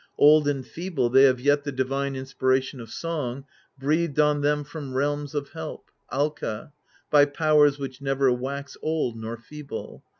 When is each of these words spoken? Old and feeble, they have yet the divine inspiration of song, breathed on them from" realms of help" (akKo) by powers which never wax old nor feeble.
Old 0.17 0.47
and 0.47 0.65
feeble, 0.65 1.11
they 1.11 1.25
have 1.25 1.39
yet 1.39 1.63
the 1.63 1.71
divine 1.71 2.15
inspiration 2.15 2.79
of 2.79 2.89
song, 2.89 3.45
breathed 3.77 4.19
on 4.19 4.41
them 4.41 4.63
from" 4.63 4.95
realms 4.95 5.35
of 5.35 5.49
help" 5.49 5.91
(akKo) 6.11 6.71
by 7.11 7.25
powers 7.25 7.77
which 7.77 8.01
never 8.01 8.31
wax 8.33 8.75
old 8.81 9.15
nor 9.15 9.37
feeble. 9.37 10.03